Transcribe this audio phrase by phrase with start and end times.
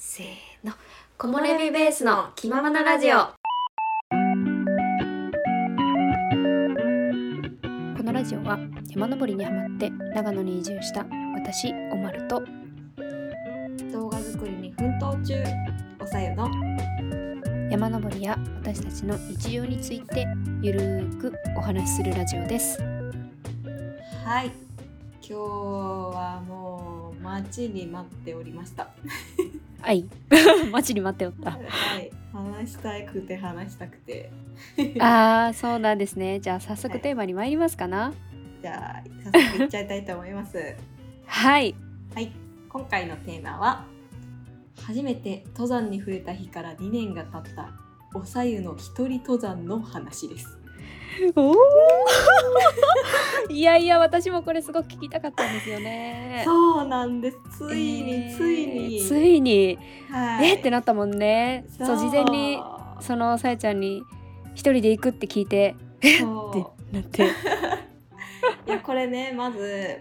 [0.00, 0.26] せー
[0.64, 0.72] の。
[1.18, 3.16] 木漏れ日ベースの気ままなラジオ。
[3.16, 3.34] こ
[8.04, 12.40] のラジオは山登りにハマって長野に移住した私おまると
[13.90, 15.34] 動画作りに奮闘中。
[16.00, 16.48] おさゆの。
[17.68, 20.28] 山登りや私たちの日常について
[20.62, 22.80] ゆるーくお話しするラジオです。
[24.24, 24.52] はい。
[25.28, 25.42] 今日
[26.14, 28.90] はもう待ちに待っておりました。
[29.80, 30.04] はい。
[30.70, 31.52] 待ちに待っておった。
[31.52, 31.58] は
[31.98, 32.10] い。
[32.32, 34.30] 話したくて話したくて。
[35.00, 36.40] あーそうなんですね。
[36.40, 38.12] じゃあ早速テーマに参りますかな。
[38.60, 40.58] じゃあ早速いっちゃいたいと思います。
[41.26, 41.74] はい。
[42.14, 42.32] はい。
[42.68, 43.84] 今回のテーマは
[44.82, 47.70] 初めて登山に触れた日から2年が経った
[48.14, 50.57] おさゆの一人登山の話です
[51.36, 51.56] おー。
[53.50, 56.42] いやいや私もこれすごく聞きたかったんですよね。
[56.44, 57.38] そうなんです。
[57.58, 59.00] ついに、えーついに。
[59.00, 59.78] ついに、
[60.10, 60.50] はい。
[60.50, 61.64] えってなったもんね。
[61.78, 62.60] そう事前に
[63.00, 64.02] そのさやちゃんに
[64.54, 65.74] 一人で行くって聞いて
[66.20, 66.60] そう。
[66.60, 67.24] ってなって。
[68.66, 69.98] いやこれねまず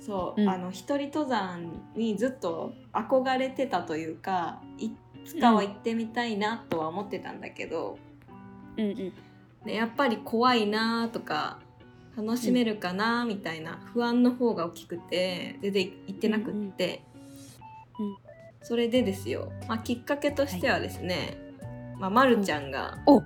[0.00, 0.48] そう、うん。
[0.48, 4.90] あの一人登山にずっと憧れてたというかい
[5.24, 7.98] つかは行ってみたいなとは思ってたんだけど、
[8.76, 9.12] うんうん
[9.64, 11.58] ね、やっぱり怖いなとか
[12.16, 17.02] 楽しめるかなみたいな不安の方が大きくて全然行ってなくって、
[17.98, 18.18] うんうんうん。
[18.62, 21.38] それでですよ、まあ、きっかけとしてはですね、
[21.98, 23.22] まあ、まるちゃんがお。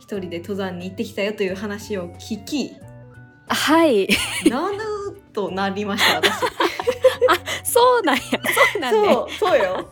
[0.00, 2.72] 一人で登山に行ってきたよという話を聞き
[3.48, 4.08] はい。
[4.50, 4.78] なぬ
[5.32, 6.32] となりました私。
[7.64, 8.22] そうなんや。
[8.22, 9.12] そうなんね。
[9.12, 9.90] そうそうよ。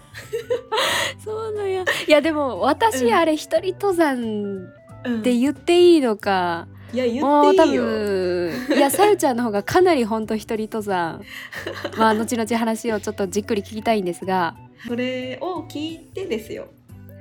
[1.25, 1.83] そうなんや。
[2.07, 3.15] いやでも私うん。
[3.15, 7.85] あれ一人登山うんって言っていいのか、いや言もう多っていいよ。
[7.85, 11.23] 分いやさゆちゃんの方がかなり本当一人登山。
[11.97, 14.57] まあ後々話をちょっとじっくり聞きたいんですが。
[14.87, 16.69] それを聞いてですよ。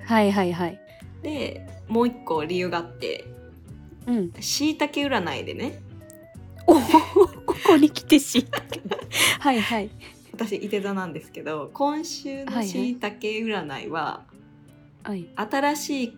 [0.06, 0.80] はいはいはい。
[1.24, 3.26] でもう一個理由があって。
[4.08, 4.34] うん。
[4.40, 5.80] しいたけ占いでね。
[6.68, 8.82] おここに来てしいたけ
[9.40, 9.90] はいはい。
[10.34, 14.24] 私いて座なんですけど今週のしいたけ占いは、
[15.04, 15.28] はい。
[15.36, 16.18] 新しい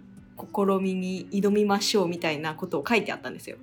[0.53, 3.57] 試みに挑みましょうみたいなことを書いてあったんですよ。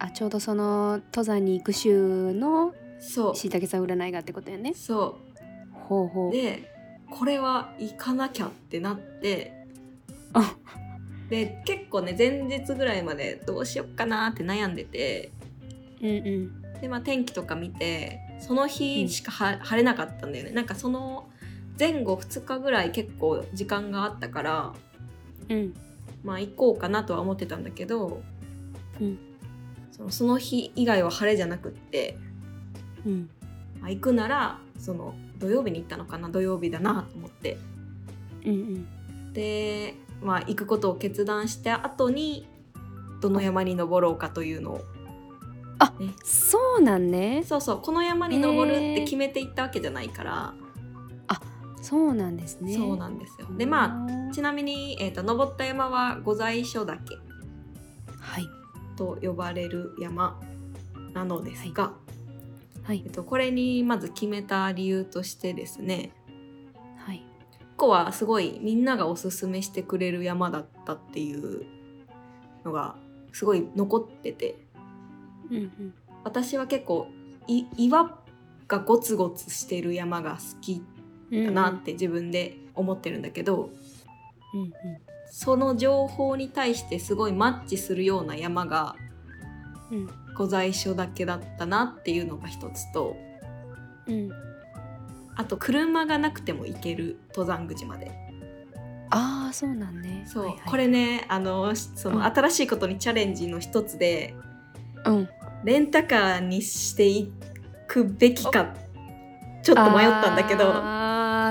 [0.00, 3.36] あちょうどその登山に行く週のそう。
[3.36, 4.74] しいたけさん占いがってことやね。
[4.74, 5.18] そ
[5.72, 6.28] ほうほう。
[6.28, 6.72] うで
[7.10, 9.66] これは行かなきゃってなって。
[10.32, 10.56] あ。
[11.30, 15.32] で結構ね前日ぐらいまでどうしよっかなって悩んでて。
[16.00, 16.80] うんうん。
[16.80, 20.52] で、まあ、天気とか見てその日しかは、晴れなかったんだよね。
[20.52, 21.28] なんかその
[21.78, 24.74] 前後2日ぐらい結構時間があったから
[25.48, 25.74] うん。
[26.24, 28.22] まあ行こうかなとは思ってたんだけど、
[29.00, 29.18] うん。
[29.90, 32.16] そのその日以外は晴れじゃなくって、
[33.06, 33.30] うん。
[33.80, 37.58] まあ、行くならその土曜日に行ったのかな土曜日だなと思って。
[38.44, 39.32] うんうん。
[39.32, 42.46] で、まあ、行くことを決断した後に
[43.20, 44.80] どの山に登ろうかというのを
[45.78, 46.12] あね。
[46.24, 47.44] そうなんね。
[47.46, 50.54] そうそうこの山に登るって決めて行ったわけじゃないから、
[51.88, 52.74] そうなんですね。
[52.74, 53.48] そうなんですよ。
[53.56, 57.18] でまああちなみに、えー、と登った山は御在所岳
[58.20, 58.46] はい。
[58.94, 60.38] と呼ばれる山
[61.14, 61.94] なのですが、
[62.82, 63.04] はい。
[63.06, 66.12] えっと、これにまず決めた理由としてですね
[66.98, 67.22] はい。
[67.78, 71.64] ここはすごいみんながおすすめしてくれる山だったっていう
[72.66, 72.96] のが
[73.32, 74.58] すごい残ってて
[75.50, 75.94] うんうん。
[76.22, 77.08] 私は結構
[77.46, 78.18] い岩
[78.66, 80.97] がゴツゴツしてる山が好きうん
[81.30, 83.70] だなって自分で思ってるんだけど、
[84.54, 84.72] うんうん。
[85.30, 88.96] その情報に対してすごいマッチするような山が
[89.90, 90.08] うん。
[90.36, 93.16] 御在所だけだったなっていうのが一つと
[94.06, 94.30] うん。
[95.34, 98.10] あと車がなくても行ける登山口まで。
[99.10, 100.24] ああそうなんね。
[100.26, 100.60] そう、はいはい。
[100.68, 102.24] これねあのそのうん。
[102.24, 104.34] 新しいことにチャレンジの一つで、
[105.04, 105.28] うん。
[105.64, 107.32] レンタカーにしてい
[107.88, 108.74] くべきか
[109.62, 110.97] ちょっと迷ったんだけど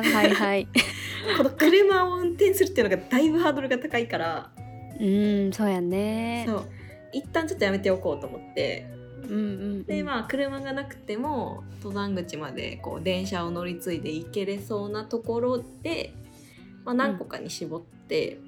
[0.04, 0.68] はいはい。
[1.38, 4.52] この車を運転するっていうのがだいぶハードルが高いから。
[5.00, 6.46] うんそうやね。
[6.48, 6.66] そう。
[7.14, 8.88] 一旦ちょっとやめておこうと思って。
[9.24, 16.14] うんうんでまあ車がなくても登山口までこう電車を乗り継いで行けれそうなところで、
[16.86, 18.40] まあ、何個かに絞って、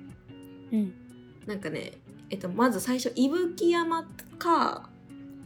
[0.71, 0.93] うん。
[1.45, 1.93] なんかね、
[2.29, 4.03] えっと、まず最初伊吹山
[4.37, 4.89] か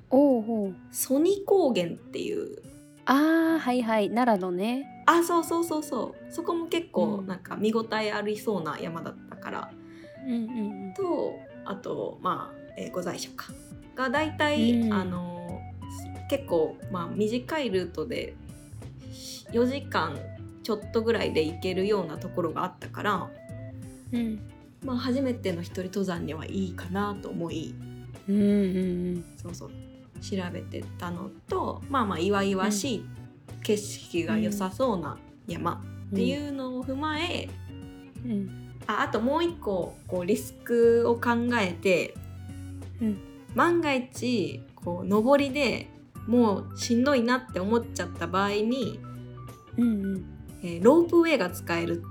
[0.09, 0.75] おうほう。
[0.91, 2.61] 曽爾高原っていう。
[3.05, 4.09] ああはいはい。
[4.09, 6.31] 奈良のねあそうそうそうそう。
[6.31, 7.27] そこも結構うん。
[7.27, 9.71] なんか見応えありそうな山だったから、
[10.25, 10.93] うんうんうん。
[10.93, 13.53] とあとまあ、えー御在所か。
[13.95, 14.93] が大体、うん。
[14.93, 15.61] あの
[16.29, 18.35] 結構、まあ、短いルートで
[19.51, 20.17] 4時間
[20.63, 23.29] ちょっとぐらいで行けるようなところがあったから、
[24.11, 24.39] うん。
[24.83, 27.73] まあ、初めての一人登山にはいいかなと思い
[28.27, 29.71] うんうんそうそう
[30.21, 33.05] 調べてたのとまあまあ岩々しい
[33.63, 35.17] 景色が良さそうな
[35.47, 35.81] 山
[36.11, 36.17] うん。
[36.17, 37.49] っていうのを踏まえ、
[38.25, 38.49] うん。
[38.87, 42.15] ああともう一個こうリスクを考えて、
[43.01, 43.17] うん。
[43.55, 45.89] 万が一こう登りで
[46.27, 48.99] もうしんどいなって思っちゃった場合に、
[49.77, 50.25] うんうん。
[50.61, 52.03] えーロープウェイが使える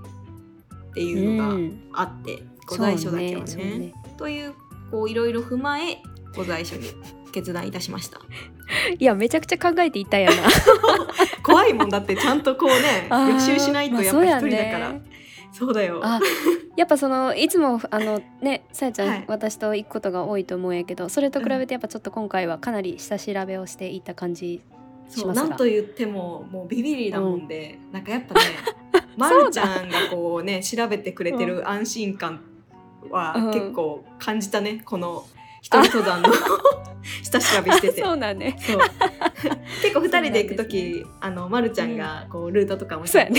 [0.90, 1.88] っていうのがうん。
[1.92, 3.46] あって、御在所だけはね。
[3.46, 4.54] そうねという
[4.90, 6.02] こういろいろ踏まえ
[6.36, 6.88] 御在所に
[7.32, 8.20] 決断いたしました。
[8.98, 10.36] いやめちゃくちゃ考えていたやな。
[11.42, 14.94] 怖いもんだってちゃんとこうね予習しないとまあやっぱ一人だから。
[15.52, 16.00] そうだよ。
[16.02, 16.20] あ
[16.76, 19.24] やっぱそのいつもあのねさやちゃん、はい。
[19.28, 24.62] 私と行くことが多いと思うんやけどそれと比べてやっぱちょっと今回はかなり下調べをしていった感じ
[25.08, 25.48] しますが。
[25.48, 28.40] なんと言ってももうビビリだもんで、なんかやっぱね
[29.16, 32.40] まるちゃんがこうね調べてくれてる安心感
[33.10, 33.52] はうん。
[33.52, 35.24] 結構感じたねこの
[35.62, 36.28] 一人登山の。
[37.22, 38.02] 下調べしてて。
[38.04, 38.56] そうなんね。
[38.60, 38.80] そう。
[39.82, 43.30] 結構2人で行く時、あのまるちゃんがこうルートとかもね。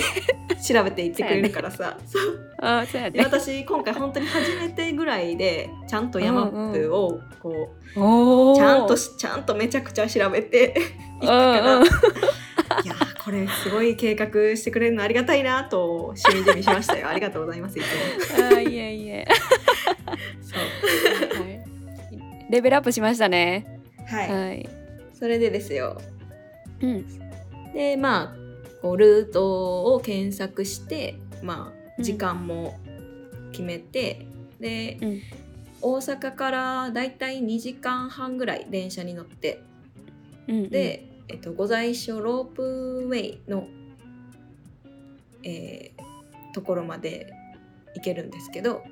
[0.66, 8.56] 調べて行ってくれるからさ、そうあそうやでね私今回本当に初めてぐらいでちゃんと山マップをこう、おー。
[8.56, 10.74] ちゃんとしちゃんとめちゃくちゃ調べて
[11.20, 11.88] 行ったから、うんうん
[12.84, 17.08] いやーこれすごい計画してくれるのありがたいなとしみじみしましたよ。
[17.08, 18.48] ありがとうございますいつも。
[18.58, 19.28] あいえいえ、
[20.42, 20.56] そ
[21.38, 21.42] う。
[21.44, 21.53] はい
[22.50, 23.82] レベルアップしましたね。
[24.08, 24.70] はい、はい。
[25.14, 26.02] それでですよ。
[26.82, 27.06] うん。
[27.74, 28.36] でまあ
[28.82, 32.78] こうルートを検索してまあ時間も
[33.52, 34.26] 決めて、
[34.60, 35.22] で、うん。
[35.82, 39.62] 大阪からだいたい2時間半ぐらい電車に乗って
[40.48, 43.68] うんで、えっと、御在所ロープウェイの、
[45.44, 46.14] えー
[46.54, 47.34] ところまで
[47.96, 48.84] 行けるんですけど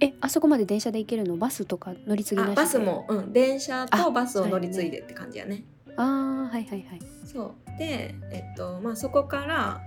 [0.00, 1.36] えあそこまで電車で行けるの？
[1.36, 2.52] バスとか乗り継ぎなしで？
[2.52, 5.64] あバスも、うん、電車とあバスを乗り継いでって感じやね。
[5.96, 7.00] あーはいはいはい。
[7.24, 7.78] そう。
[7.78, 9.80] で、えっとまあ、そこから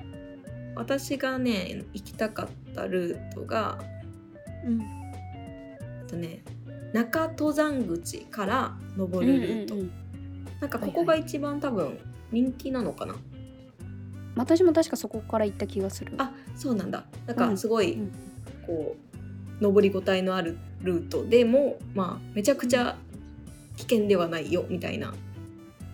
[0.75, 3.79] 私がね行きたかったルートが
[4.65, 4.81] うん。
[4.81, 6.43] えっとね
[6.93, 9.91] 中登山口から登るルート、うんうんうん
[10.59, 11.97] なんかここが一番多分
[12.31, 13.15] 人気なのかな、
[14.35, 16.13] 私も確かそこから行った気がする。
[16.19, 17.03] あそうなんだ。
[17.25, 17.49] なんうん。
[17.53, 18.11] かすごい、うん。
[18.67, 19.10] こう
[19.61, 22.97] 登りごたえのあるルートでもまあめちゃくちゃ
[23.77, 25.13] 危険ではないよみたいな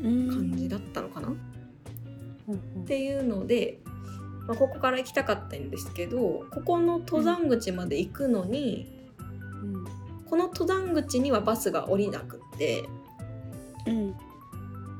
[0.01, 0.27] うん。
[0.29, 1.31] 感じだったのかな、っ
[2.47, 2.85] うんうん。
[2.85, 3.79] ていうので、
[4.47, 8.87] まあ、ここから行きたかったんですけどここの登山口まで行くのに、
[10.29, 12.83] この登山口にはバスが降りなくって
[13.85, 14.15] うん。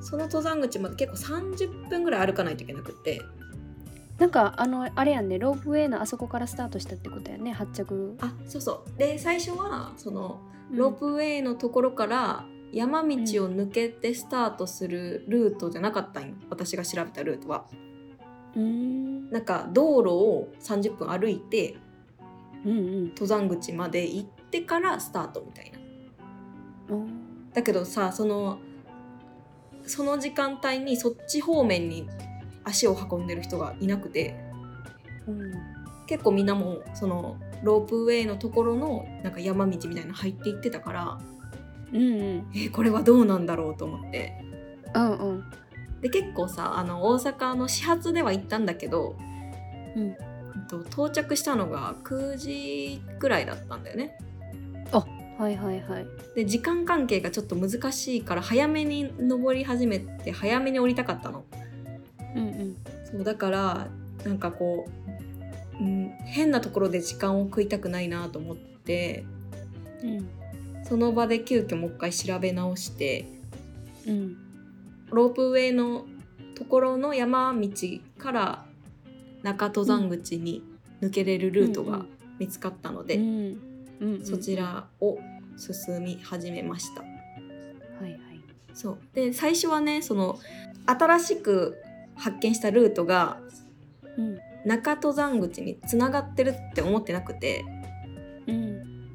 [0.01, 3.21] その登山口まで結構30分ぐらい歩かないといけなくって
[4.19, 8.17] なんかあのあれやんねロープウェイのあそこからスタートしたってことやね発着。
[8.21, 8.97] あそうそう。
[8.97, 10.39] で最初はその
[10.71, 16.35] ロープウェイのところから山道を抜けてスタートするルートじゃなかったんよ。
[16.49, 17.65] 私が調べたルートは。
[18.55, 19.29] うん。
[19.29, 21.77] なんか道路を30分歩いて
[22.65, 23.09] うんうん。
[23.09, 26.95] 登山口まで行ってからスタートみたいな。
[26.95, 28.59] うんだけどさその
[29.87, 32.07] その時間帯にそっち方面に
[32.67, 34.35] 足を運んでる人がいなくて
[35.27, 35.51] うん。
[36.05, 41.17] 結構みんなもそのロープウェイのところのなんか山道みたいなの入っていってたから
[41.91, 42.51] うんうん。
[42.53, 44.33] えーこれはどうなんだろうと思って。
[44.93, 45.43] うんうん。
[46.01, 49.17] で結構さあの大阪の始発では行ったんだけど、
[49.95, 50.15] うん。
[50.67, 54.17] と到着したのが9時くらいだったんだよね。
[55.38, 56.07] はいはいはい。
[56.36, 61.45] で時間関係がちょっと難しいから早めに登り始めて早めに降りたかったの。
[62.36, 62.77] うんうん。
[63.12, 63.88] そうだから
[64.25, 64.88] なんかこ
[65.79, 69.25] う、うん、変なところで時間を食いたくないなと思って
[70.03, 70.29] うん
[70.84, 73.25] その場で急遽もう一回調べ直して
[74.07, 74.38] うん
[75.12, 76.05] ロープウェイの
[76.55, 77.69] ところの山道
[78.17, 78.65] から
[79.43, 80.63] 中登山口に
[81.01, 82.05] 抜けれるルートが
[82.39, 84.25] 見つかったので、うんうんうん。
[84.25, 85.19] そちらを
[85.57, 87.01] 進み始めました。
[87.01, 87.07] は
[88.01, 88.19] いはい。
[88.74, 88.98] そう。
[89.13, 90.39] で最初はねその
[90.86, 91.77] 新しく
[92.17, 93.39] 発見したルートが
[94.17, 94.38] うん。
[94.65, 97.63] 中登山口につながってるって思ってなくて
[98.47, 99.13] うん。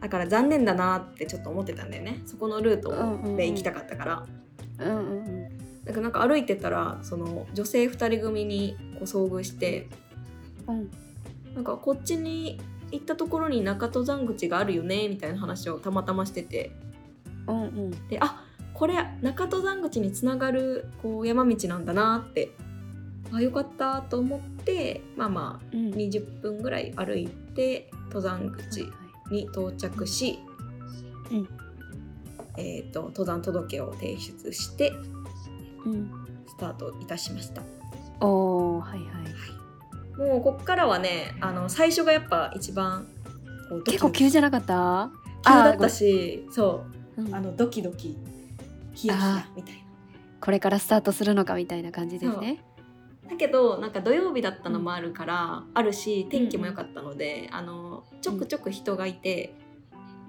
[0.00, 2.20] だから残念だなってちょっと思ってたんだよね。
[2.26, 4.26] そこのルートで行きたかったから。
[4.78, 9.88] うんうんだからなんか歩いてたらその女性2人組にこう遭遇して
[10.66, 10.90] うん。
[11.54, 16.72] なんかこっちに行ったところに中登山口があるよねみたいな話をたまたましてて。
[17.46, 18.08] うんうん。
[18.08, 18.44] であ
[18.78, 22.50] これ中登山口につながるこう山道なんだなって
[23.32, 25.90] あよかったと思ってまあまあうん。
[25.92, 28.86] 20分ぐらい歩いて登山口
[29.30, 30.38] に到着し、
[31.32, 31.48] うん。
[32.58, 34.92] えー、と登山届を提出して
[35.84, 36.10] うん。
[36.46, 37.62] スタートいたしました。
[38.20, 39.04] おーはいは
[40.26, 40.28] い。
[40.30, 43.06] もうこっからはねあの最初がやっぱ一番
[43.86, 45.10] 結構急じゃなかった？
[45.46, 46.84] 急だったしそ
[47.16, 47.22] う。
[47.22, 47.34] うん。
[47.34, 48.16] あのドキドキ
[48.96, 49.80] ヒヤヒヤみたいな。
[50.40, 52.64] これからスタートするのかみたいな感じですね。
[53.28, 59.54] だけどなんか土曜日だったのもあるから、あるし天気も良かったので、あのちょくちょく人がいて、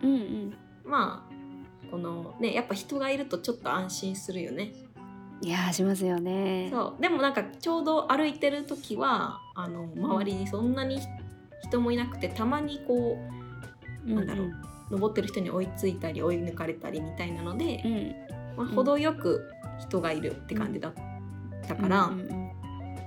[0.03, 0.53] うんうん。
[0.83, 4.73] まあこのねやっぱ人がいるとちょっと安心するよね。
[5.41, 6.69] いやーしますよね。
[6.71, 7.01] そう。
[7.01, 10.99] でもなんかちょうど歩いてる時はあの周りにそんなに
[11.63, 13.17] 人もいなくてたまにこ
[14.05, 14.53] うんなんだろうう
[14.91, 19.49] 登ってる人に追いついたり追い抜かれたりみたいなので、うんまあ、程よく
[19.79, 20.93] 人がいるって感じだっ
[21.67, 22.11] たから、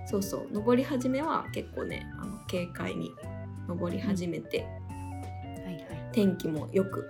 [0.06, 0.46] そうそう。
[0.52, 3.10] 登り始めは結構ねあの軽快に
[3.68, 4.60] 登り始めて、
[5.64, 7.08] はいはい天気もよく。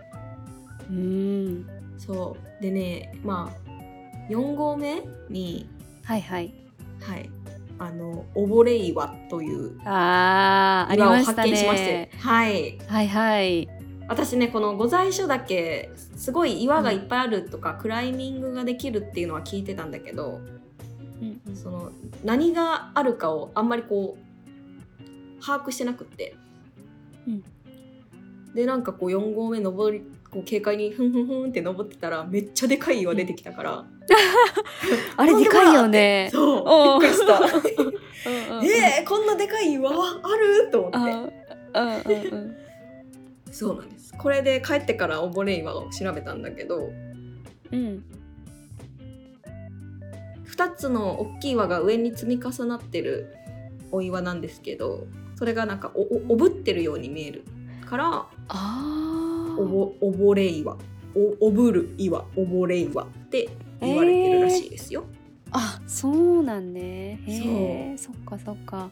[0.90, 1.66] うん。
[1.98, 2.62] そう。
[2.62, 5.68] でねまあ4合目に
[6.04, 6.52] はいはい。
[7.00, 7.30] はい。
[7.78, 11.86] あの溺岩というあーあり岩をました発見しまして。
[11.86, 12.78] ねはい。
[12.88, 13.79] はいはい
[14.10, 20.40] 私ねこの御在所だけすごい岩がいっぱいあるとか、クライミングができるっていうのは聞いてたんだけど
[21.22, 21.56] うんうん。
[21.56, 21.92] その
[22.24, 26.34] 何があるかをあんまりこう把握してなくって、
[27.28, 27.44] うん。
[28.52, 33.84] でなんかこう4合目登りこう軽快にふんふんふんって登ってたらめっちゃでかい岩出てきたから、
[35.16, 36.30] あれでかいよね。
[36.32, 37.38] そうびっくりした。
[37.38, 39.94] うんうんうんえー、こんなでかい岩あ
[40.36, 40.68] る？
[40.72, 40.98] と思って。
[41.72, 42.69] あうんうんうん
[43.60, 44.14] そうなんです。
[44.16, 46.90] これで帰ってから溺れ岩を調べたんだけど
[47.70, 48.02] うん。
[50.46, 53.36] 2つの大きい岩が上に積み重なってる
[53.92, 57.44] お岩なんですけどそれがなんかおおおぶってるように見える
[57.84, 60.78] からあおぼ溺れ岩。
[61.14, 62.22] おおぶる岩。
[62.36, 63.50] 溺れ岩って
[63.82, 65.04] 言われてるらしいですよ。
[65.50, 67.20] あそうなんね。
[67.26, 68.90] へえそっかそっか。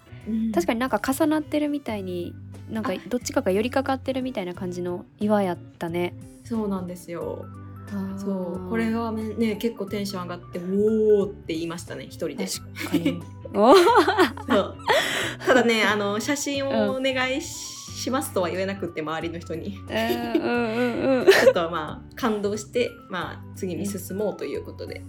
[0.53, 2.35] 確かにになんか重なってるみたいに
[2.71, 6.15] なんかどっちかが寄りかかってるみたいな感じの岩やったね。
[6.45, 7.47] そうなんですよ。
[8.19, 8.69] そう。
[8.69, 12.47] これがね結構テンション上がって「おー」って言いましたね一人で。
[12.47, 13.23] 確かに。
[13.55, 14.77] おそう。
[15.47, 19.79] ただねあの写真をお願いしますとは言えなくって周りの人に。
[19.79, 20.81] うんうんう
[21.17, 21.27] んうん。
[21.31, 25.03] ちょっとまあ感動して、まあ、次に進もうということで。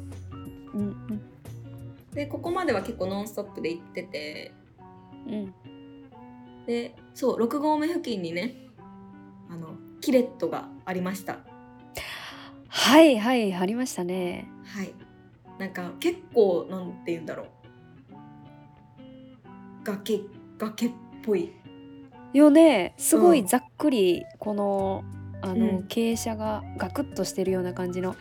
[0.73, 0.95] うん。
[2.13, 4.53] でここまでは結構ノンストップで行ってて。
[5.27, 5.53] うん。
[6.65, 8.55] でそう6合目付近にね
[9.49, 11.39] あのキレットがありました。
[12.69, 14.49] はいはいありましたね。
[14.63, 14.93] はい。
[15.57, 17.47] なんか結構なんて言うんだろう。
[19.83, 20.21] 崖
[20.57, 20.91] 崖っ
[21.25, 21.51] ぽい。
[22.31, 23.37] よねすごうん。
[23.39, 25.03] いざっくりこの
[25.41, 25.77] あの、うん。
[25.89, 28.15] 傾斜がガクッとしてるような感じの。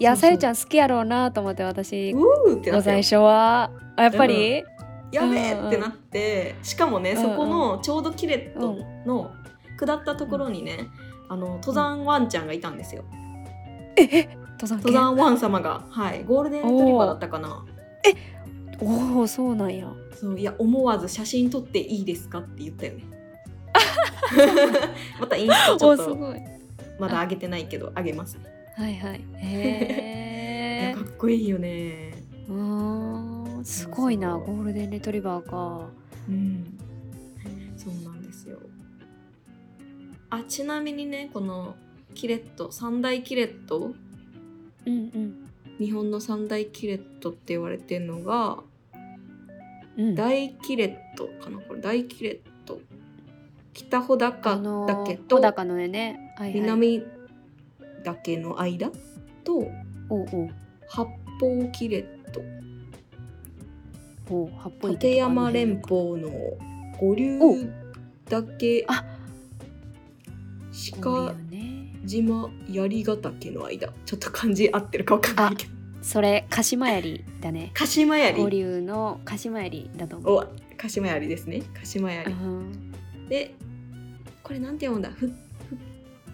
[0.00, 2.12] いやさゆちゃん好きやろうなと思って私。
[2.12, 3.70] ご在所は。
[3.94, 4.64] あやっぱり、
[5.12, 9.32] やべえってなってしかもね、うんうんそこのちょうどキレットの
[9.78, 10.88] 下ったところにね、
[11.28, 13.04] あの登山ワンちゃんがいたんですよ。
[14.58, 17.64] 登山登山ワン様が、はい、ゴールデンレトリバーだったかな。
[18.80, 23.04] おおそうなんやそういや思わず写真撮っていいですかって言ったよね。
[25.20, 26.16] またインスタちょっと
[26.98, 28.44] まだ上げてないけど上げますね。
[28.76, 32.12] はいはいいへえやかっこいいよね。
[32.48, 32.52] う
[33.64, 35.88] すごいなゴールデンレトリバーか。
[36.28, 36.78] うん、
[37.76, 38.58] そうなんですよ。
[40.30, 41.76] あちなみにねこの
[42.14, 43.94] キレット三大キレット？
[44.86, 45.48] うんうん。
[45.78, 48.58] 日本の三大キレットって言われてるのが
[49.96, 50.14] うん。
[50.14, 50.84] 大キレ
[51.14, 51.58] ットかな？
[51.58, 52.80] これ大キレット。
[53.72, 57.04] 北穂高だけと小高のね、はいはい、南
[58.04, 58.90] 岳の間
[59.44, 59.68] と
[60.88, 61.04] 八
[61.38, 62.15] 方キレット
[64.82, 66.30] 立山連峰の
[66.98, 67.38] 五竜
[68.28, 69.04] 岳あ
[71.00, 71.92] 鹿ね。
[72.04, 73.92] 島槍ヶ岳の間。
[74.04, 75.72] ちょっと漢字合ってるかわかんないけど。
[76.02, 77.70] それ鹿島槍だね。
[77.74, 80.32] 鹿島五槍竜の鹿島槍だと思う。
[80.34, 81.62] お鹿島槍ですね。
[81.74, 82.32] 鹿島槍。
[82.32, 82.92] うん。
[83.28, 83.54] で
[84.42, 85.10] これなんて読むんだ？
[85.10, 85.32] ふ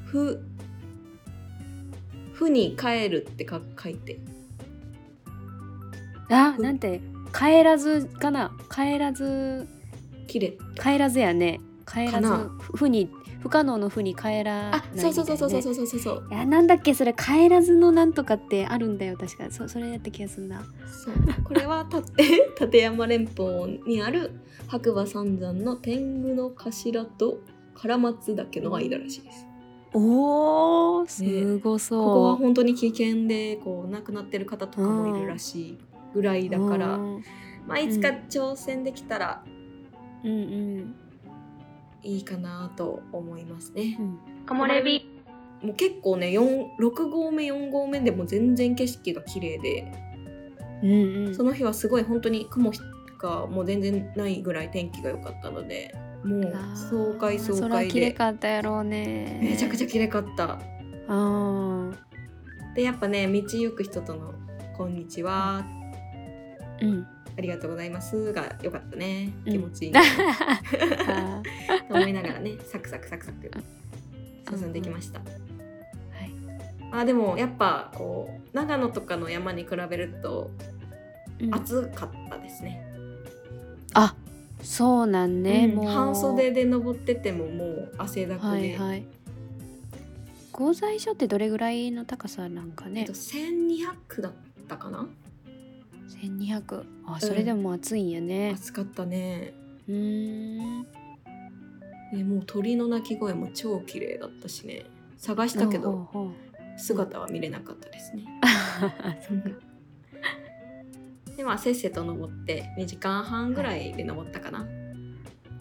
[0.05, 0.41] ふ
[2.33, 4.19] ふふに帰るってか書いて。
[6.31, 7.01] あふなんて
[7.33, 8.53] 帰らずかな？
[8.71, 9.67] 帰らず。
[10.29, 11.61] きれ帰らずやね。
[11.87, 12.29] 帰らず。
[12.75, 13.11] ふに
[13.41, 16.95] 不可能のふに帰らないみたい、ね、あそうそうそうそうそうそうそういやなんだっけ？
[16.95, 20.63] それ帰らずのなんとかってあるんだよ確かそそれやった気がするな。
[20.87, 21.15] そう。
[21.43, 22.23] これはたって
[22.61, 24.31] 立山連峰にある
[24.69, 27.41] 白馬三山の天狗の頭と
[27.75, 29.47] 唐松岳の間らしいです。
[29.95, 35.79] おおすごそう、ここは本当に危険でこう亡くなってる方とかもいるらしい。
[36.15, 37.25] ぐらいだから、うん。
[37.67, 39.45] まあ、いつか挑戦できたら
[40.25, 40.95] うんうん。
[42.03, 43.97] いいかなと思いますね。
[43.99, 44.03] う。
[44.03, 44.19] ん。
[44.47, 45.09] 木漏れ日。
[45.63, 49.93] もう結構ね4 6合目4合目でも全然景色が綺麗で。
[50.83, 51.35] うんうん。
[51.35, 52.73] その日はすごい本当に雲
[53.21, 57.91] がもう全然ないぐらい天気が良かったのでもう爽快爽空快で。
[57.93, 59.39] 綺麗かったやろうね。
[59.41, 60.59] めちゃくちゃ綺麗かった。
[61.09, 61.95] あー。
[62.75, 64.35] でやっぱね道行く人との
[64.77, 65.65] 「こんにちは」
[66.81, 67.07] うん。
[67.37, 68.33] ありがとうございます。
[68.33, 69.33] が良かったね。
[69.47, 69.53] うん。
[69.53, 71.43] 気持ちいい、 あ
[71.89, 73.51] と思いながらねサクサクサクサク。
[74.57, 75.31] 進んできました、ーは
[76.27, 77.03] い。
[77.03, 80.51] あでもやっぱこう長野とかの山に比べると
[81.41, 81.55] うん。
[81.55, 82.85] 暑かったですね、
[83.95, 84.15] あ
[84.63, 85.77] そうなんね、うん。
[85.77, 85.87] もう。
[85.87, 89.05] 半袖で登っててももう汗だくで、はいはい。
[90.53, 93.01] 合材所ってどれぐらいの高さなんかね？
[93.01, 94.33] えっと、1200だっ
[94.69, 95.09] たかな？
[96.21, 98.53] 1200あそれでも暑いんやね。
[98.55, 99.55] 暑かったね。
[99.89, 100.87] うーん。
[102.15, 104.85] えもう鳥の鳴き声も超綺麗だったしね。
[105.17, 106.09] 探したけど
[106.77, 108.25] 姿は見れなかったですね。
[111.37, 114.67] でまあせっせと登って2時間半ぐらいで登ったかな、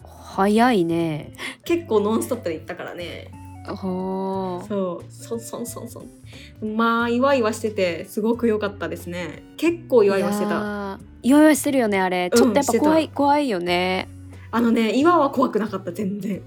[0.04, 1.32] 早いね。
[1.64, 3.30] 結構ノンストップで行ったからね
[3.64, 4.64] そ
[5.00, 9.44] うそんそんそんそんまあイワイワしててすごく良かったですね。
[9.56, 10.50] 結構イワイワしてた。
[10.50, 12.30] たイワイワしてるよねあれ。
[12.32, 14.08] うんちょっとやっぱ怖い、して怖いよね。
[14.50, 16.42] あのね岩は怖くなかった全然。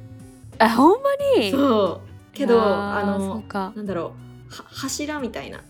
[0.60, 1.52] あほんまに？
[1.52, 2.08] そう。
[2.34, 3.44] けどあの
[3.76, 4.14] なんだろ
[4.50, 4.54] う。
[4.54, 5.64] は柱みたいな。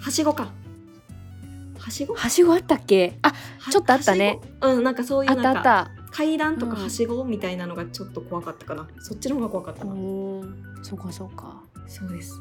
[0.00, 0.52] はしごか。
[1.78, 2.14] はしご？
[2.14, 3.18] はしごあったっけ？
[3.22, 4.40] あはちょっとあったね。
[4.60, 6.82] うんなんかそういうあなんかったあった階段とかうん。
[6.82, 9.92] はしごみたいなのがちょっと怖かったかな、そっちの方が怖かったな、
[10.82, 11.62] そうかそうか。
[11.86, 12.40] そうです。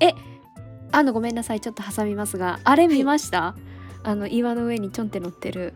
[0.00, 0.14] え
[0.92, 1.60] あのごめんなさい。
[1.60, 3.54] ちょっと挟みますがあれ見ました、
[4.02, 5.74] あの岩の上にちょんって乗ってる。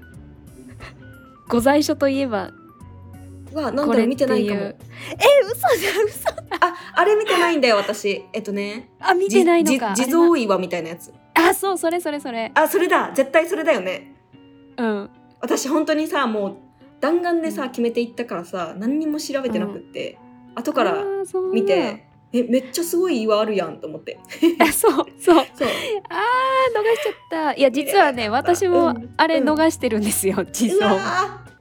[1.48, 2.52] 御在所といえば
[3.52, 4.60] はなんだろう見てないかも。
[4.60, 4.76] え
[5.44, 6.30] 嘘じゃん嘘。
[6.30, 8.24] ああれ見てないんだよ私。
[8.32, 8.90] えっとね。
[8.98, 9.94] あ見てないのか。
[9.94, 11.12] じ地蔵岩みたいなやつ。
[11.34, 12.50] あそうそれそれそれ。
[12.54, 13.12] あそれだ。
[13.14, 14.16] 絶対それだよね。
[14.78, 15.10] うん
[15.46, 16.56] 私本当にさもう
[17.00, 17.68] 弾丸でさ、うん。
[17.68, 20.18] 決めていったからさ何にも調べてなくって、
[20.54, 21.04] 後かあら
[21.52, 24.18] 見てえめっちゃすごい岩あるやんと思って。
[24.58, 25.06] あそうそう。
[25.18, 25.34] そう。
[25.34, 27.54] あー逃しちゃった。
[27.54, 29.14] いや実はね私もうん。
[29.16, 31.02] あれ逃してるんですよ地うわ蔵ー。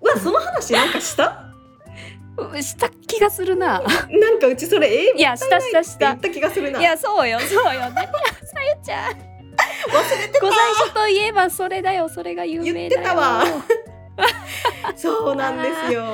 [0.02, 1.41] うわその話なんかした？
[2.38, 3.82] うんした気がするな。
[4.10, 6.80] なんかうちそれえいやしたしたしたって言った気がするな。
[6.80, 7.82] いやそうよそうよ。
[7.82, 8.02] 何やさ
[8.78, 9.13] ゆちゃん。
[9.13, 9.35] 忘
[9.88, 12.10] れて御在所といえばそれだよ。
[12.10, 12.89] それが有名だよ。
[12.89, 13.43] 言ってたわ。
[14.95, 16.06] そうなんですよ、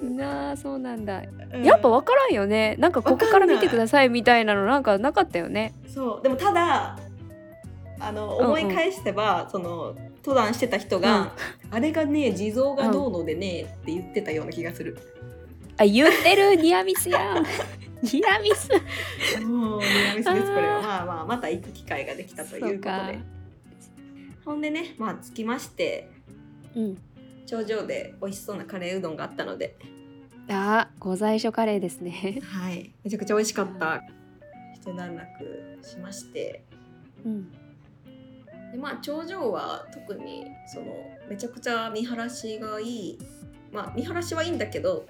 [0.00, 1.22] なあそうなんだ。
[1.52, 1.64] うん。
[1.64, 2.76] やっぱ分からんよね。
[2.78, 5.72] なんかここから見てくださいみたいなのなんかなかったよね。
[5.92, 6.22] そう。
[6.22, 6.98] でもただ
[7.98, 8.46] あのうんうん。
[8.46, 11.32] 思い返せば、その登山してた人が、
[11.70, 14.98] あれがね地蔵がどうのでね、って言ってたような気がする
[15.78, 17.40] あ言ってるニアミスや。
[17.40, 17.44] ん
[18.02, 18.68] ニアミス。
[19.44, 20.80] もうニアミスですこれは。
[20.82, 23.18] まあまあまた行く機会ができたということで。
[24.44, 26.08] ほんでねまあ着きまして
[26.74, 26.98] うん。
[27.46, 29.76] 頂上で美味しそうなカレーうどんがあったので。
[30.48, 32.40] あ御在所カレーですね。
[32.42, 32.92] はい。
[33.04, 34.02] めちゃくちゃ美味しかった。
[34.74, 36.62] 一段落しまして。
[37.24, 37.50] うん。
[38.72, 40.86] でまあ頂上は特にその
[41.28, 43.18] めちゃくちゃ見晴らしがいい。
[43.72, 45.06] まあ見晴らしはいいんだけど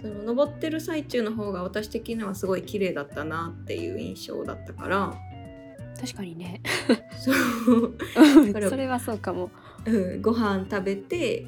[0.00, 5.14] その登ってる最中の方が私的にはすごい綺麗だったなっていう印象だったから。
[6.00, 6.60] 確かにね。
[7.18, 7.96] そう、
[8.68, 9.50] それはそうかも。
[9.84, 11.46] うん、ご飯食べて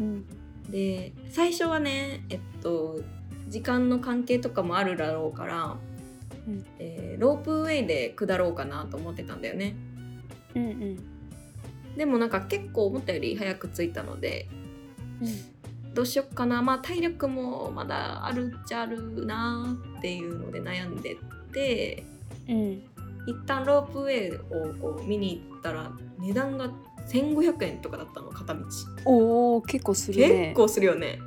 [0.00, 0.24] うん。
[0.70, 3.00] で最初はねえっと
[3.48, 5.76] 時間の関係とかもあるだろうから、
[6.48, 6.64] うん。
[6.78, 9.76] えーロープウェイで下ろうかなと思ってたんだよね。
[10.54, 11.14] うんうん。
[11.96, 14.48] でもなんか結構思ったより早く着いたので
[15.20, 15.28] うん
[15.94, 16.60] どうしよっかな。
[16.62, 21.16] まあ体力もまだあるっちゃあるなっていうので悩んで
[21.52, 22.04] て。
[22.48, 22.82] うん。
[23.26, 26.70] 一旦ロープウェイをこう見に行ったら値段が
[27.08, 28.64] 1500円とかだったの片道、
[29.06, 30.46] おお結構するね。
[30.48, 31.18] 結構するよね。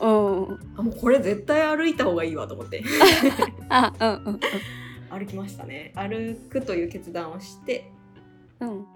[0.00, 0.60] うん。
[0.76, 2.82] あもうこれ絶対歩いた方がいいわと思って。
[3.68, 4.40] あうんうん
[5.10, 5.92] 歩きましたね。
[5.94, 7.92] 歩くという決断をして。
[8.60, 8.70] うん。
[8.70, 8.86] うん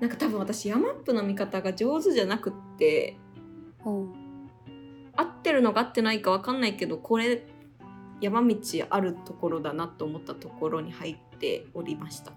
[0.00, 3.29] なんか多分私山っぷの見方が上手じゃなくってうん
[3.84, 7.46] 合ってるのか合ってないかわかんないけどこれ
[8.20, 8.56] 山道
[8.90, 12.32] あるところだなと思ったところに入っておりました。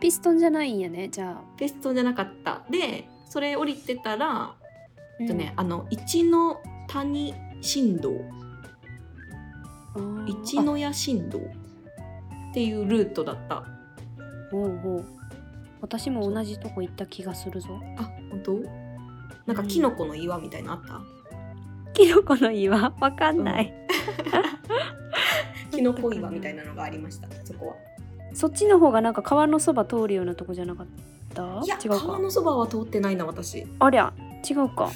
[0.00, 1.42] ピストンじゃないんやねじゃあ。
[1.58, 2.62] ピストンじゃなかった。
[2.70, 4.54] でそれ降りてたら、
[5.20, 8.12] えっとねうあの一の谷新道。
[10.26, 11.42] 一の谷新道っ
[12.54, 13.56] ていうルートだった。
[13.56, 13.64] あ
[14.50, 15.04] ほうほう。
[15.80, 17.80] 私も同じとこ行った気がするぞ。
[17.98, 18.83] あ本当？
[19.46, 21.00] なんかキノコの岩みたいなのあった、
[21.92, 22.94] キノコの岩？
[23.00, 23.72] わかんない。
[25.70, 27.74] キノコ岩みたいなのがありましたそこは。
[28.32, 30.86] そっちの方がなんか川のそば通るようなとこじゃなかっ
[31.34, 31.42] た？
[31.64, 31.98] いや違うか。
[32.00, 33.66] 川のそばは通ってないな私。
[33.80, 34.12] ありゃ
[34.48, 34.90] 違うか。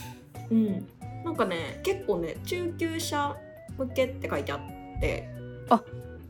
[0.51, 0.87] うん。
[1.25, 3.37] なんかね結構ね中級者
[3.77, 5.29] 向けって書いてあって。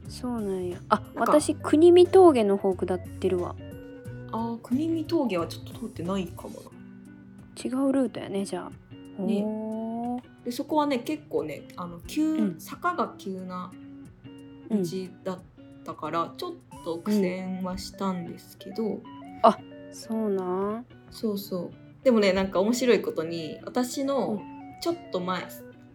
[0.08, 0.78] そうなんや。
[0.88, 3.54] あなんか私国見峠の方下ってるわ。
[4.32, 6.56] あー国見峠はちょっと通ってないかもな
[7.64, 9.22] 違うルートやねじゃあ。
[9.22, 9.44] ね。
[10.44, 12.60] でそこはね結構ねあの急、うん。
[12.60, 13.72] 坂が急な
[14.70, 14.88] うん道
[15.24, 15.38] だっ
[15.84, 16.52] たから、ちょっ
[16.84, 19.00] と苦戦はしたんですけど、
[19.90, 20.86] そうなん。
[21.10, 21.70] そうそう。
[22.04, 24.40] でもねなんか面白いことに私うの
[24.80, 25.46] ちょっと前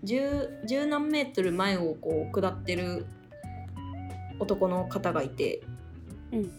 [0.04, 3.06] 十十何メートル前をこう下ってる
[4.39, 5.62] 男の方がいて、
[6.32, 6.52] うん。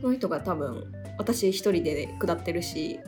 [0.00, 3.07] その人が多分私一人で下ってるし、う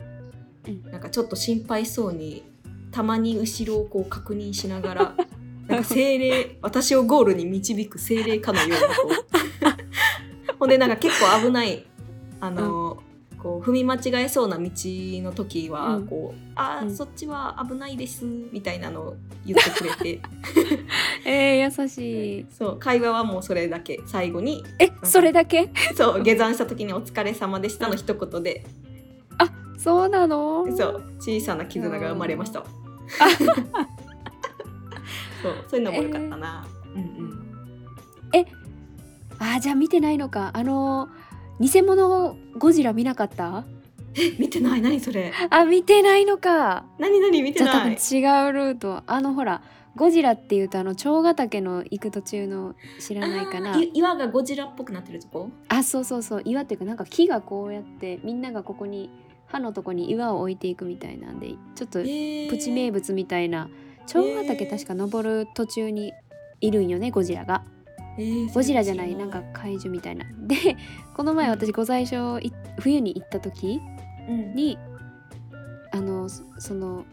[0.91, 2.43] なんかちょっと心配そうに
[2.91, 5.15] たまに後ろをこう確認しながら
[5.67, 10.55] なんか精霊私をゴールに導く精霊かのようなこう。
[10.59, 11.85] ほんでなんか結構危ない
[12.39, 13.01] あの、
[13.41, 16.07] こう踏み間違えそうな道の時は、うん。
[16.07, 16.95] こうあー、うん。
[16.95, 20.21] そっちは危ないですみたいなのを言ってくれて。
[21.25, 22.45] えー、優しい。
[22.51, 23.99] そう会話はもうそれだけ。
[24.05, 25.71] 最後にえそれだけ？
[25.95, 28.63] そう下山した時に「お疲れ様でした」の一言で、
[29.83, 30.65] そうなの？
[30.77, 32.63] そう小さな絆が生まれました。
[35.41, 36.67] そうそういうのも良かったな。
[36.95, 37.41] うんうん。
[39.39, 40.51] あーじゃあ見てないのか。
[40.53, 41.09] あの
[41.59, 43.65] 偽物ゴジラ見なかった？
[44.15, 44.81] え見てない。
[44.81, 45.33] 何それ？
[45.49, 46.85] あ見てないのか。
[46.99, 49.01] 何何見てじゃあ多分ない違うルート。
[49.07, 49.63] あのほら
[49.95, 53.71] ゴジラっていうとあの蝶ヶ岳の行く途中の知らないかな。
[53.71, 55.49] あーい岩がゴジラっぽくなってるとこ？
[55.69, 56.41] あそうそうそう。
[56.45, 59.09] 岩っていうかなんか木がこうやってみんながここに
[59.51, 62.05] 刃のとこに岩を置いていくみたいなんでちょっとプ
[62.57, 63.69] チ名物物みたいな
[64.07, 66.13] 蝶ヶ岳確か登る途中に
[66.59, 67.63] いるんよねゴジラが。
[68.53, 70.25] ゴジラじゃないなんか怪獣みたいな。
[70.47, 70.55] で
[71.15, 73.79] この前私御在所い冬に行った時
[74.29, 74.55] うん。
[74.55, 74.77] に
[75.91, 77.05] あのそその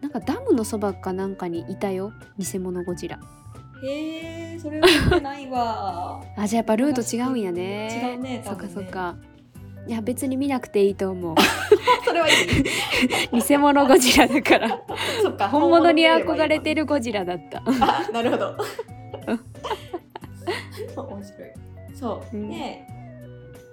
[0.00, 3.18] なんかダムのそばかなんかにいたよ偽物ゴジラ。
[3.82, 6.22] へえそれは見てないわ。
[6.36, 8.14] あじゃあやっぱルート違うんやね。
[8.14, 8.42] 違うね。
[8.44, 9.16] そっかそっか
[9.88, 11.34] いや別に見なくていいと思う。
[12.04, 13.40] それはいい。
[13.42, 14.82] 偽物ゴジラだから。
[15.22, 17.62] そっか本物に憧れてるるゴジラだった。
[17.66, 18.54] あなるほど。
[21.08, 21.50] 面白い。
[21.94, 22.50] そう、うん。
[22.50, 22.86] で、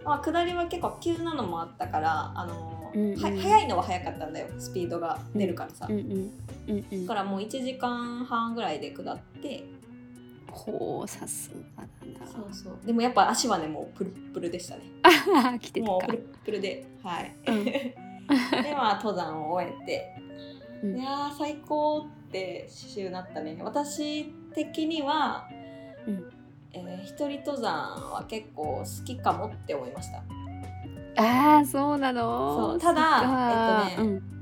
[0.05, 3.21] まあ、下りは結構急なのもあったからあの、うんうん。
[3.21, 4.47] は速いのは速かったんだよ。
[4.57, 6.31] スピードが出るからさ、うんうん
[6.67, 9.65] うんうんだからもう1時間半ぐらいで下って
[10.55, 12.27] ほうさすがだな。
[12.31, 12.77] そうそう。
[12.85, 14.83] でもやっぱ足はねもうプルップルでしたね。
[15.03, 15.85] あ 来てた。
[15.87, 17.63] かもうプルップルではい、うん。
[17.65, 17.95] で
[18.73, 20.15] まあ登山を終えて、
[20.83, 20.95] うん。
[20.99, 23.57] いやー最高って週なったね。
[23.61, 25.47] 私的には、
[26.07, 26.31] うん。
[26.73, 27.71] えー一人登山
[28.11, 30.23] は結構好きかもって思いました。
[31.17, 32.77] ああそうなの？
[32.79, 33.21] ただ
[33.93, 34.34] えっとねうん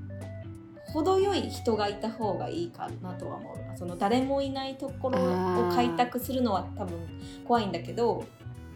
[0.93, 6.99] 程よい人がいた方がいいかなとは思うその誰もいないところを開拓するのは多分
[7.45, 8.23] 怖いんだけど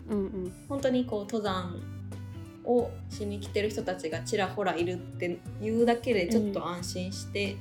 [0.09, 0.53] うんうん。
[0.67, 1.79] 本当にこう登山
[2.65, 7.55] をしに来てる人たちがちらほらいるっていうだけでちょっと安心して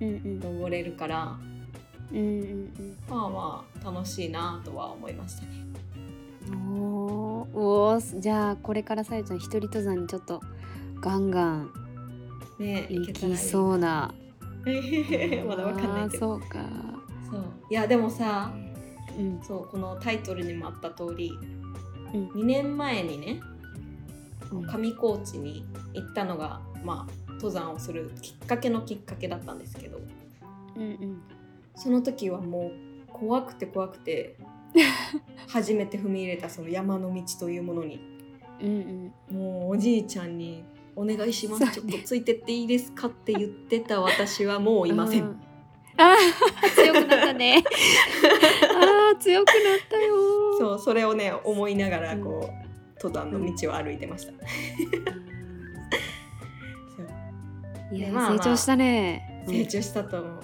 [0.00, 0.40] うんうん。
[0.40, 1.36] 登れるから、
[2.12, 5.48] うんうんまあまあ楽しいなとは思いましたね。
[6.48, 7.48] うんおー。
[7.54, 8.20] おー。
[8.20, 10.40] じゃあこれからさゆちゃん一人登山にちょっと
[11.00, 11.70] ガンガン
[12.60, 14.14] ね行きそうな。
[15.46, 16.26] まだわかんないけど。
[16.26, 16.64] そうか。
[17.30, 17.44] そう。
[17.70, 18.52] いやでもさ
[19.18, 19.40] うん。
[19.42, 21.32] そうこのタイトルにもあった通り、
[22.14, 22.28] うん。
[22.28, 23.40] 2年前にね
[24.52, 24.66] うん。
[24.66, 29.98] 上高地に行ったのがまあ登山をするきっかけのきっかけだったんですけど。
[30.76, 31.22] うんうん。
[31.74, 32.72] その時はもう
[33.08, 34.36] 怖くて怖くて
[35.48, 38.00] 初めて踏み入れたその山の道というものに。
[38.62, 39.36] うんうん。
[39.38, 40.62] もうおじいちゃんに
[41.00, 45.22] 「お願いします、ちょっとついてっていいですか?」って言ってた私はもういません。
[45.22, 45.40] うん。
[45.96, 46.70] あー。
[46.74, 47.64] 強くなったね。
[48.70, 49.56] あー強くなっ
[49.88, 50.14] たよ。
[50.56, 52.52] うそうそれをね思いながらこう、
[53.02, 54.32] 登山の道を歩いてました。
[57.92, 58.38] いや、まあまあ。
[58.38, 59.44] 成長したね。
[59.48, 60.40] 成長したと思う。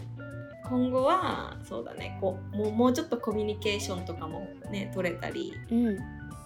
[0.68, 2.18] 今後はそうだね。
[2.20, 5.98] こうもうもうちょっとコミュニケーションとかもね取れたりうん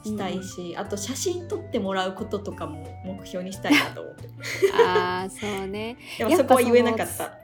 [0.04, 4.28] したいし、あと写真撮ってもらうこととかも目標にしたいなと思って。
[4.86, 5.96] ああそうね。
[6.18, 7.38] でもそこは言えなかった。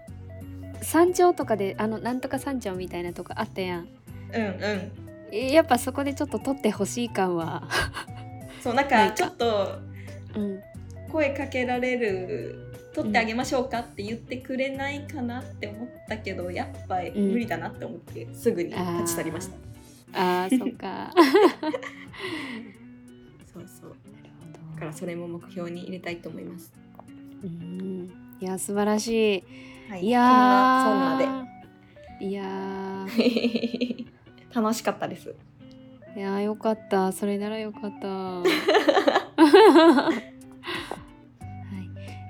[0.82, 3.88] 山頂とかであのなんとか山頂みたいなとこあったやん。
[4.32, 4.92] うんうん。
[5.32, 7.68] えやっぱそこでちょっと撮ってほしい感は。
[8.62, 9.10] そうなんかか。
[9.12, 9.78] ちょっと
[10.36, 10.60] うん。
[11.10, 17.32] 声かけられる撮ってあげましょうかって言ってくれないかなって思ったけどやっぱりうん。
[17.32, 19.56] 無理だなって思ってすぐに立ち去りました、
[20.16, 21.12] あー そっか。
[23.52, 23.96] そうそう。
[24.74, 26.72] だからそれも目標に入れたいと思います。
[27.42, 28.10] うん。
[28.40, 29.44] いや素晴らしい。
[29.88, 33.06] はいいやそんなそんなーいや
[34.54, 35.34] 楽しかったです。
[36.16, 37.12] いやーよかった。
[37.12, 38.08] それならよかった。
[38.08, 38.42] は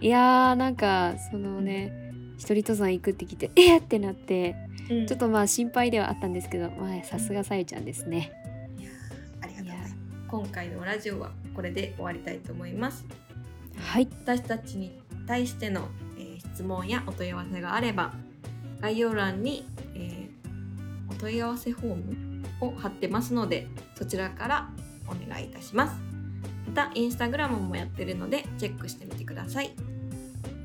[0.00, 1.92] い、いやーなんかそのね
[2.36, 4.56] 一人登山行くって聞いてえっってなって
[4.90, 5.06] うん。
[5.06, 8.32] ちょっとまあ心配ではあったんですけどまあさすがさゆちゃんですね。
[8.78, 9.96] いやーありがとうございます。
[10.28, 13.04] 今回のラジオはこれで終わりたいと思います。
[13.78, 14.08] はい。
[14.24, 18.14] 私たちに対しての、えー質問やお問い合わせがあれば
[18.80, 20.26] 概要欄に、えー
[21.10, 24.70] お問い合わせフォームを貼ってますのでそちらから
[25.06, 25.96] お願いいたします。
[26.66, 29.72] またインスタグラムもやってるのでチェックしてみてください、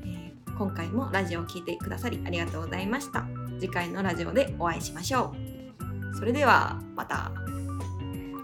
[0.04, 3.26] えー今回もラジオを聞いてくださりありがとうございました
[3.62, 5.32] 次回のラジオでお会いしましょ
[6.12, 6.16] う。
[6.18, 7.30] それではまた。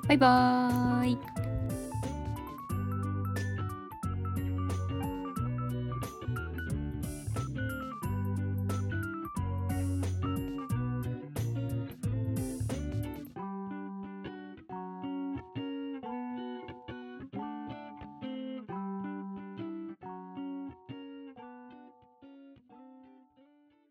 [0.06, 1.37] バイバーイ。